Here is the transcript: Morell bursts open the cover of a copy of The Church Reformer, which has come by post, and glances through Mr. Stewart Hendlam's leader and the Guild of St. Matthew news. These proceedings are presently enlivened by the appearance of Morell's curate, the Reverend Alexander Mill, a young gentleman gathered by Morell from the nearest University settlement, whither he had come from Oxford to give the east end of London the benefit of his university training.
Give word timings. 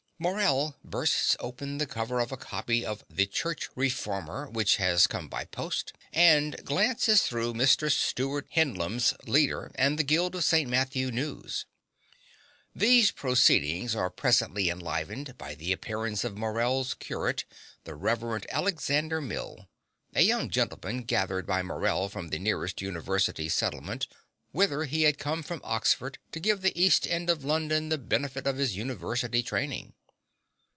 Morell 0.23 0.77
bursts 0.83 1.35
open 1.39 1.79
the 1.79 1.87
cover 1.87 2.19
of 2.19 2.31
a 2.31 2.37
copy 2.37 2.85
of 2.85 3.03
The 3.09 3.25
Church 3.25 3.69
Reformer, 3.75 4.47
which 4.47 4.75
has 4.75 5.07
come 5.07 5.27
by 5.27 5.45
post, 5.45 5.93
and 6.13 6.63
glances 6.63 7.23
through 7.23 7.55
Mr. 7.55 7.91
Stewart 7.91 8.45
Hendlam's 8.51 9.15
leader 9.25 9.71
and 9.73 9.97
the 9.97 10.03
Guild 10.03 10.35
of 10.35 10.43
St. 10.43 10.69
Matthew 10.69 11.09
news. 11.09 11.65
These 12.75 13.09
proceedings 13.09 13.95
are 13.95 14.11
presently 14.11 14.69
enlivened 14.69 15.39
by 15.39 15.55
the 15.55 15.71
appearance 15.71 16.23
of 16.23 16.37
Morell's 16.37 16.93
curate, 16.93 17.43
the 17.85 17.95
Reverend 17.95 18.45
Alexander 18.51 19.21
Mill, 19.21 19.67
a 20.13 20.21
young 20.21 20.51
gentleman 20.51 21.01
gathered 21.01 21.47
by 21.47 21.63
Morell 21.63 22.09
from 22.09 22.27
the 22.27 22.37
nearest 22.37 22.79
University 22.79 23.49
settlement, 23.49 24.05
whither 24.51 24.83
he 24.83 25.01
had 25.01 25.17
come 25.17 25.41
from 25.41 25.61
Oxford 25.63 26.19
to 26.31 26.39
give 26.39 26.61
the 26.61 26.79
east 26.79 27.07
end 27.07 27.27
of 27.31 27.43
London 27.43 27.89
the 27.89 27.97
benefit 27.97 28.45
of 28.45 28.57
his 28.57 28.75
university 28.77 29.41
training. 29.41 29.93